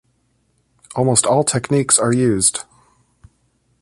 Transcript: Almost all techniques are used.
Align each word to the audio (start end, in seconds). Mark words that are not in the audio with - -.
Almost 0.95 1.27
all 1.27 1.43
techniques 1.43 1.99
are 1.99 2.11
used. 2.11 2.63